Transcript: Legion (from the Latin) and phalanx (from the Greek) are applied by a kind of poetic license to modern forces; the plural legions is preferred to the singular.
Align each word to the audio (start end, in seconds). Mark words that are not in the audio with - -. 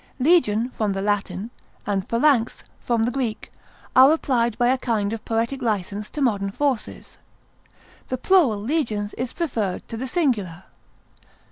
Legion 0.17 0.71
(from 0.71 0.93
the 0.93 1.01
Latin) 1.03 1.51
and 1.85 2.09
phalanx 2.09 2.63
(from 2.79 3.05
the 3.05 3.11
Greek) 3.11 3.51
are 3.95 4.11
applied 4.11 4.57
by 4.57 4.69
a 4.69 4.77
kind 4.79 5.13
of 5.13 5.23
poetic 5.25 5.61
license 5.61 6.09
to 6.09 6.21
modern 6.23 6.49
forces; 6.49 7.19
the 8.07 8.17
plural 8.17 8.57
legions 8.57 9.13
is 9.13 9.31
preferred 9.31 9.87
to 9.87 9.95
the 9.97 10.07
singular. 10.07 10.63